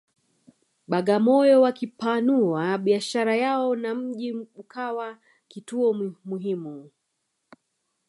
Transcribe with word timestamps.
Bagamoyo 0.91 1.61
wakipanua 1.61 2.77
biashara 2.77 3.35
yao 3.35 3.75
na 3.75 3.95
mji 3.95 4.31
ukawa 4.33 5.17
kituo 5.47 5.93
muhimu 6.25 6.91